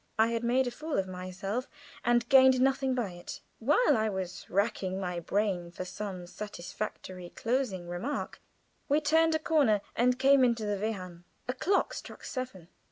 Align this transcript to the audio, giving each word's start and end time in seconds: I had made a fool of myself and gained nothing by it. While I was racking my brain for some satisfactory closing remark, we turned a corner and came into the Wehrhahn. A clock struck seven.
I 0.17 0.29
had 0.31 0.43
made 0.43 0.65
a 0.65 0.71
fool 0.71 0.97
of 0.97 1.07
myself 1.07 1.67
and 2.03 2.27
gained 2.27 2.59
nothing 2.59 2.95
by 2.95 3.11
it. 3.11 3.41
While 3.59 3.95
I 3.95 4.09
was 4.09 4.49
racking 4.49 4.99
my 4.99 5.19
brain 5.19 5.69
for 5.69 5.85
some 5.85 6.25
satisfactory 6.25 7.29
closing 7.35 7.87
remark, 7.87 8.41
we 8.89 8.99
turned 8.99 9.35
a 9.35 9.37
corner 9.37 9.79
and 9.95 10.17
came 10.17 10.43
into 10.43 10.65
the 10.65 10.77
Wehrhahn. 10.77 11.23
A 11.47 11.53
clock 11.53 11.93
struck 11.93 12.23
seven. 12.23 12.67